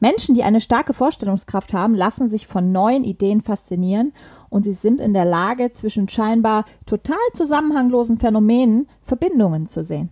[0.00, 4.12] Menschen, die eine starke Vorstellungskraft haben, lassen sich von neuen Ideen faszinieren
[4.50, 10.10] und sie sind in der Lage, zwischen scheinbar total zusammenhanglosen Phänomenen Verbindungen zu sehen.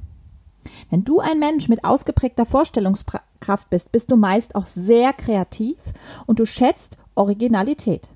[0.91, 5.77] Wenn du ein Mensch mit ausgeprägter Vorstellungskraft bist, bist du meist auch sehr kreativ
[6.27, 8.09] und du schätzt Originalität.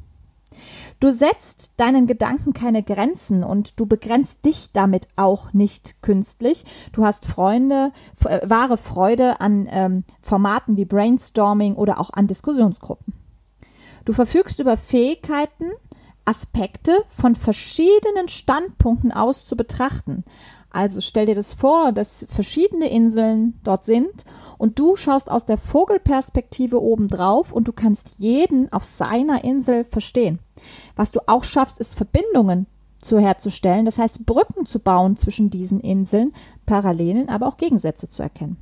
[1.00, 6.64] Du setzt deinen Gedanken keine Grenzen und du begrenzt dich damit auch nicht künstlich.
[6.92, 7.92] Du hast Freunde,
[8.24, 13.12] äh, wahre Freude an ähm, Formaten wie Brainstorming oder auch an Diskussionsgruppen.
[14.04, 15.72] Du verfügst über Fähigkeiten,
[16.24, 20.24] Aspekte von verschiedenen Standpunkten aus zu betrachten.
[20.70, 24.24] Also stell dir das vor, dass verschiedene Inseln dort sind
[24.58, 29.84] und du schaust aus der Vogelperspektive oben drauf und du kannst jeden auf seiner Insel
[29.84, 30.38] verstehen.
[30.94, 32.66] Was du auch schaffst, ist Verbindungen
[33.00, 36.32] zu herzustellen, das heißt Brücken zu bauen zwischen diesen Inseln,
[36.64, 38.56] Parallelen, aber auch Gegensätze zu erkennen.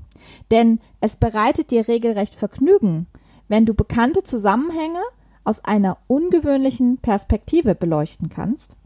[0.50, 3.06] Denn es bereitet dir regelrecht Vergnügen,
[3.48, 5.02] wenn du bekannte Zusammenhänge
[5.44, 8.76] aus einer ungewöhnlichen Perspektive beleuchten kannst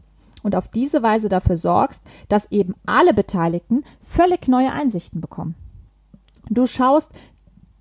[0.43, 5.55] und auf diese Weise dafür sorgst, dass eben alle Beteiligten völlig neue Einsichten bekommen.
[6.49, 7.11] Du schaust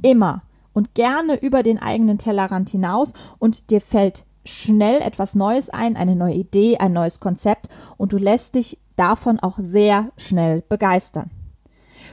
[0.03, 0.43] immer
[0.73, 6.17] und gerne über den eigenen Tellerrand hinaus und dir fällt schnell etwas Neues ein, eine
[6.17, 11.31] neue Idee, ein neues Konzept und du lässt dich davon auch sehr schnell begeistern.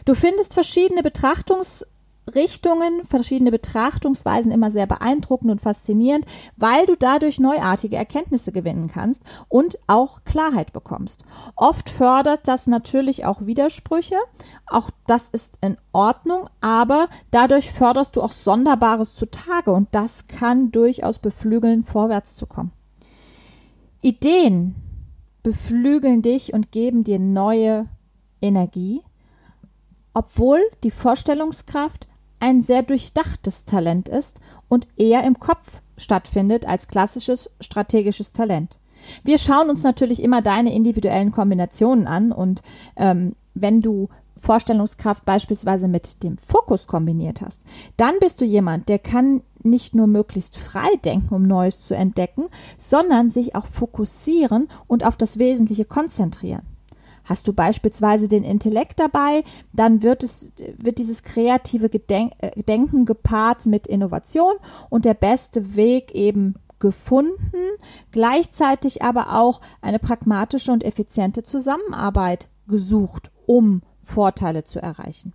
[0.05, 1.85] Du findest verschiedene Betrachtungs-
[2.33, 6.25] Richtungen, verschiedene Betrachtungsweisen immer sehr beeindruckend und faszinierend,
[6.57, 11.23] weil du dadurch neuartige Erkenntnisse gewinnen kannst und auch Klarheit bekommst.
[11.55, 14.17] Oft fördert das natürlich auch Widersprüche,
[14.65, 20.71] auch das ist in Ordnung, aber dadurch förderst du auch Sonderbares zutage und das kann
[20.71, 22.71] durchaus beflügeln, vorwärts zu kommen.
[24.01, 24.75] Ideen
[25.43, 27.87] beflügeln dich und geben dir neue
[28.41, 29.03] Energie,
[30.13, 32.07] obwohl die Vorstellungskraft
[32.39, 38.77] ein sehr durchdachtes Talent ist und eher im Kopf stattfindet als klassisches strategisches Talent.
[39.23, 42.61] Wir schauen uns natürlich immer deine individuellen Kombinationen an und
[42.95, 47.61] ähm, wenn du Vorstellungskraft beispielsweise mit dem Fokus kombiniert hast,
[47.97, 52.45] dann bist du jemand, der kann nicht nur möglichst frei denken, um Neues zu entdecken,
[52.77, 56.61] sondern sich auch fokussieren und auf das Wesentliche konzentrieren.
[57.25, 59.43] Hast du beispielsweise den Intellekt dabei,
[59.73, 64.53] dann wird es, wird dieses kreative Gedenk äh, Denken gepaart mit Innovation
[64.89, 67.77] und der beste Weg eben gefunden,
[68.11, 75.33] gleichzeitig aber auch eine pragmatische und effiziente Zusammenarbeit gesucht, um Vorteile zu erreichen.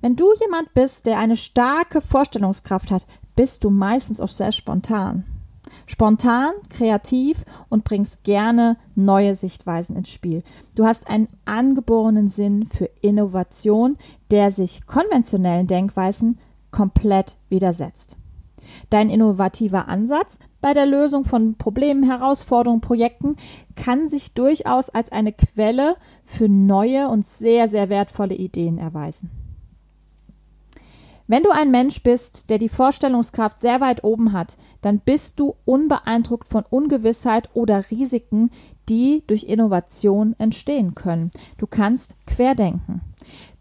[0.00, 5.24] Wenn du jemand bist, der eine starke Vorstellungskraft hat, bist du meistens auch sehr spontan.
[5.86, 10.42] Spontan, kreativ und bringst gerne neue Sichtweisen ins Spiel.
[10.74, 13.96] Du hast einen angeborenen Sinn für Innovation,
[14.30, 16.38] der sich konventionellen Denkweisen
[16.70, 18.16] komplett widersetzt.
[18.90, 23.36] Dein innovativer Ansatz bei der Lösung von Problemen, Herausforderungen, Projekten
[23.76, 29.43] kann sich durchaus als eine Quelle für neue und sehr, sehr wertvolle Ideen erweisen.
[31.26, 35.56] Wenn du ein Mensch bist, der die Vorstellungskraft sehr weit oben hat, dann bist du
[35.64, 38.50] unbeeindruckt von Ungewissheit oder Risiken,
[38.90, 41.30] die durch Innovation entstehen können.
[41.56, 43.00] Du kannst querdenken.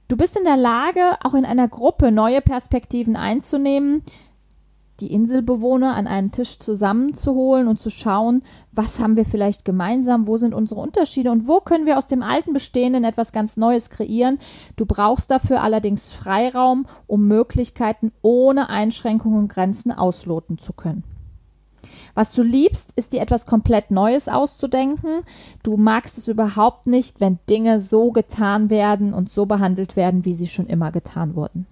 [0.09, 4.03] Du bist in der Lage, auch in einer Gruppe neue Perspektiven einzunehmen,
[4.99, 10.37] die Inselbewohner an einen Tisch zusammenzuholen und zu schauen, was haben wir vielleicht gemeinsam, wo
[10.37, 14.39] sind unsere Unterschiede und wo können wir aus dem alten Bestehenden etwas ganz Neues kreieren.
[14.75, 21.03] Du brauchst dafür allerdings Freiraum, um Möglichkeiten ohne Einschränkungen und Grenzen ausloten zu können.
[22.13, 25.23] Was du liebst, ist dir etwas komplett Neues auszudenken.
[25.63, 30.35] Du magst es überhaupt nicht, wenn Dinge so getan werden und so behandelt werden, wie
[30.35, 31.65] sie schon immer getan wurden.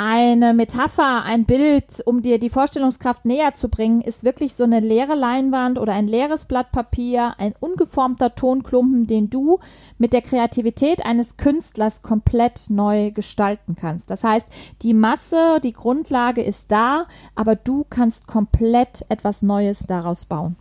[0.00, 4.78] Eine Metapher, ein Bild, um dir die Vorstellungskraft näher zu bringen, ist wirklich so eine
[4.78, 9.58] leere Leinwand oder ein leeres Blatt Papier, ein ungeformter Tonklumpen, den du
[9.98, 14.08] mit der Kreativität eines Künstlers komplett neu gestalten kannst.
[14.08, 14.46] Das heißt,
[14.82, 20.54] die Masse, die Grundlage ist da, aber du kannst komplett etwas Neues daraus bauen.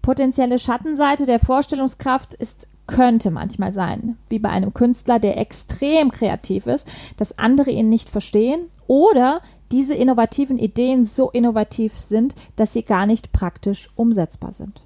[0.00, 6.66] Potenzielle Schattenseite der Vorstellungskraft ist könnte manchmal sein, wie bei einem Künstler, der extrem kreativ
[6.66, 9.40] ist, dass andere ihn nicht verstehen oder
[9.70, 14.80] diese innovativen Ideen so innovativ sind, dass sie gar nicht praktisch umsetzbar sind.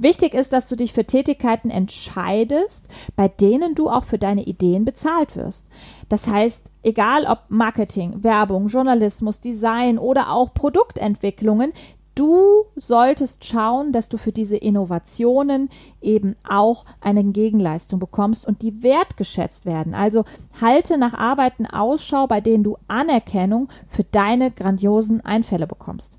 [0.00, 2.84] Wichtig ist, dass du dich für Tätigkeiten entscheidest,
[3.16, 5.68] bei denen du auch für deine Ideen bezahlt wirst.
[6.08, 11.72] Das heißt, egal ob Marketing, Werbung, Journalismus, Design oder auch Produktentwicklungen,
[12.18, 15.68] du solltest schauen, dass du für diese Innovationen
[16.00, 19.94] eben auch eine Gegenleistung bekommst und die wertgeschätzt werden.
[19.94, 20.24] Also
[20.60, 26.18] halte nach Arbeiten Ausschau, bei denen du Anerkennung für deine grandiosen Einfälle bekommst.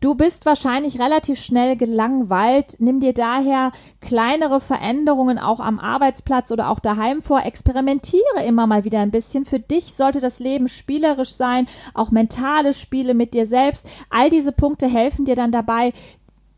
[0.00, 2.76] Du bist wahrscheinlich relativ schnell gelangweilt.
[2.78, 3.70] Nimm dir daher
[4.00, 7.44] kleinere Veränderungen auch am Arbeitsplatz oder auch daheim vor.
[7.44, 9.44] Experimentiere immer mal wieder ein bisschen.
[9.44, 13.86] Für dich sollte das Leben spielerisch sein, auch mentale Spiele mit dir selbst.
[14.08, 15.92] All diese Punkte helfen dir dann dabei,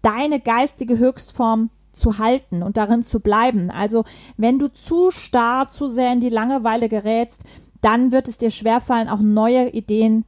[0.03, 3.73] deine geistige Höchstform zu halten und darin zu bleiben.
[3.73, 4.05] Also,
[4.37, 7.41] wenn du zu starr, zu sehr in die Langeweile gerätst,
[7.81, 10.25] dann wird es dir schwerfallen, auch neue Ideen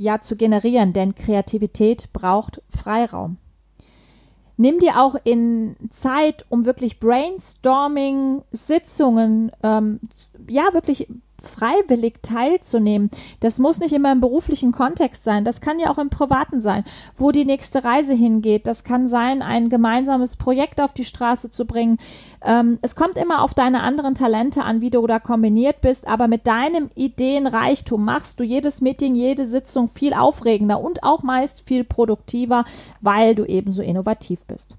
[0.00, 3.36] ja zu generieren, denn Kreativität braucht Freiraum.
[4.56, 10.00] Nimm dir auch in Zeit, um wirklich Brainstorming-Sitzungen, ähm,
[10.48, 11.08] ja, wirklich
[11.40, 13.10] freiwillig teilzunehmen.
[13.40, 15.44] Das muss nicht immer im beruflichen Kontext sein.
[15.44, 16.84] Das kann ja auch im privaten sein,
[17.16, 18.66] wo die nächste Reise hingeht.
[18.66, 21.98] Das kann sein, ein gemeinsames Projekt auf die Straße zu bringen.
[22.42, 26.08] Ähm, es kommt immer auf deine anderen Talente an, wie du da kombiniert bist.
[26.08, 31.66] Aber mit deinem Ideenreichtum machst du jedes Meeting, jede Sitzung viel aufregender und auch meist
[31.66, 32.64] viel produktiver,
[33.00, 34.76] weil du ebenso innovativ bist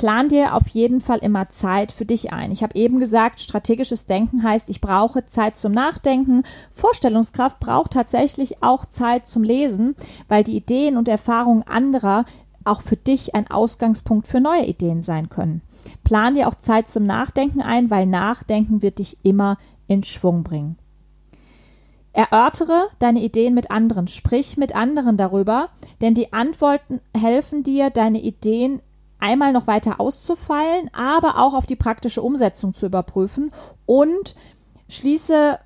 [0.00, 2.52] plan dir auf jeden Fall immer Zeit für dich ein.
[2.52, 6.44] Ich habe eben gesagt, strategisches Denken heißt, ich brauche Zeit zum Nachdenken.
[6.72, 9.94] Vorstellungskraft braucht tatsächlich auch Zeit zum Lesen,
[10.26, 12.24] weil die Ideen und Erfahrungen anderer
[12.64, 15.60] auch für dich ein Ausgangspunkt für neue Ideen sein können.
[16.02, 20.78] Plan dir auch Zeit zum Nachdenken ein, weil Nachdenken wird dich immer in Schwung bringen.
[22.14, 25.68] Erörtere deine Ideen mit anderen, sprich mit anderen darüber,
[26.00, 28.80] denn die Antworten helfen dir, deine Ideen
[29.20, 33.52] einmal noch weiter auszufeilen, aber auch auf die praktische Umsetzung zu überprüfen
[33.86, 34.34] und
[34.88, 35.58] schließe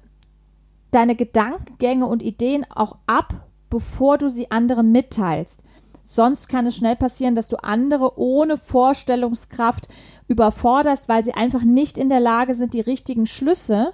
[0.90, 5.64] deine Gedankengänge und Ideen auch ab, bevor du sie anderen mitteilst.
[6.06, 9.88] Sonst kann es schnell passieren, dass du andere ohne Vorstellungskraft
[10.28, 13.92] überforderst, weil sie einfach nicht in der Lage sind, die richtigen Schlüsse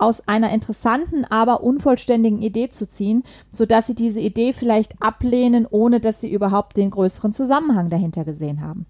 [0.00, 3.22] aus einer interessanten, aber unvollständigen Idee zu ziehen,
[3.52, 8.62] sodass sie diese Idee vielleicht ablehnen, ohne dass sie überhaupt den größeren Zusammenhang dahinter gesehen
[8.62, 8.86] haben.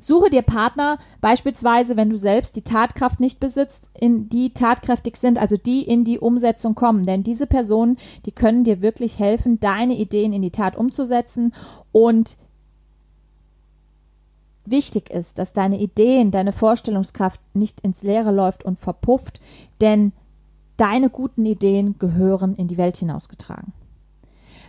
[0.00, 5.38] Suche dir Partner, beispielsweise, wenn du selbst die Tatkraft nicht besitzt, in die tatkräftig sind,
[5.38, 7.04] also die in die Umsetzung kommen.
[7.04, 11.52] Denn diese Personen, die können dir wirklich helfen, deine Ideen in die Tat umzusetzen.
[11.92, 12.36] Und
[14.64, 19.40] wichtig ist, dass deine Ideen, deine Vorstellungskraft nicht ins Leere läuft und verpufft,
[19.80, 20.12] denn
[20.76, 23.72] deine guten Ideen gehören in die Welt hinausgetragen.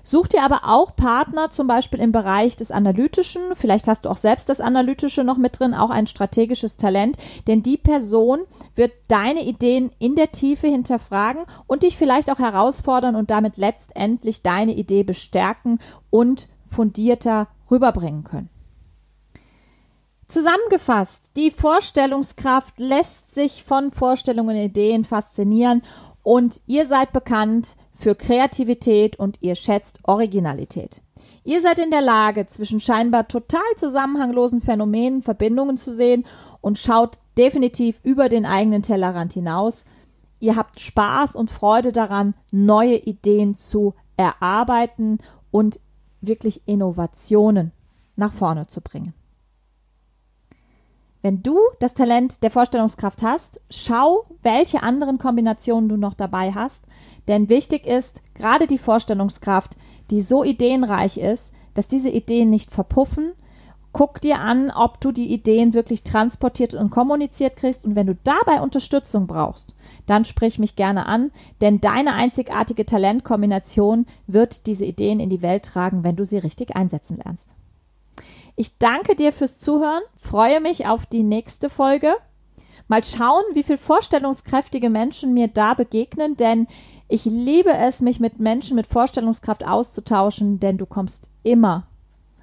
[0.04, 3.42] Such dir aber auch Partner, zum Beispiel im Bereich des Analytischen.
[3.54, 7.18] Vielleicht hast du auch selbst das Analytische noch mit drin, auch ein strategisches Talent.
[7.48, 8.42] Denn die Person
[8.76, 14.44] wird deine Ideen in der Tiefe hinterfragen und dich vielleicht auch herausfordern und damit letztendlich
[14.44, 15.80] deine Idee bestärken
[16.10, 18.50] und fundierter rüberbringen können.
[20.28, 25.82] Zusammengefasst, die Vorstellungskraft lässt sich von Vorstellungen und Ideen faszinieren
[26.22, 31.02] und ihr seid bekannt für Kreativität und ihr schätzt Originalität.
[31.44, 36.26] Ihr seid in der Lage, zwischen scheinbar total zusammenhanglosen Phänomenen Verbindungen zu sehen
[36.62, 39.84] und schaut definitiv über den eigenen Tellerrand hinaus.
[40.40, 45.18] Ihr habt Spaß und Freude daran, neue Ideen zu erarbeiten
[45.52, 45.82] und
[46.22, 47.74] wirklich Innovationen
[48.16, 49.14] nach vorne zu bringen.
[51.22, 56.86] Wenn du das Talent der Vorstellungskraft hast, schau, welche anderen Kombinationen du noch dabei hast.
[57.30, 59.78] Denn wichtig ist gerade die Vorstellungskraft,
[60.10, 63.34] die so ideenreich ist, dass diese Ideen nicht verpuffen.
[63.94, 67.86] Guck dir an, ob du die Ideen wirklich transportiert und kommuniziert kriegst.
[67.86, 69.76] Und wenn du dabei Unterstützung brauchst,
[70.08, 71.32] dann sprich mich gerne an,
[71.62, 76.76] denn deine einzigartige Talentkombination wird diese Ideen in die Welt tragen, wenn du sie richtig
[76.76, 77.48] einsetzen lernst.
[78.56, 82.16] Ich danke dir fürs Zuhören, freue mich auf die nächste Folge.
[82.88, 86.66] Mal schauen, wie viel vorstellungskräftige Menschen mir da begegnen, denn
[87.10, 91.88] ich liebe es, mich mit Menschen mit Vorstellungskraft auszutauschen, denn du kommst immer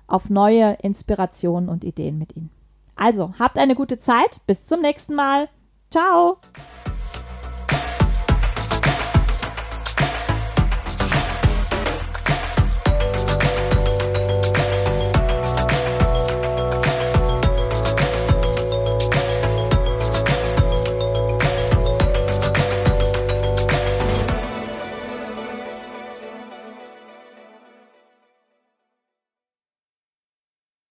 [0.09, 2.51] auf neue Inspirationen und Ideen mit ihnen.
[2.97, 4.41] Also, habt eine gute Zeit.
[4.47, 5.49] Bis zum nächsten Mal.
[5.91, 6.39] Ciao.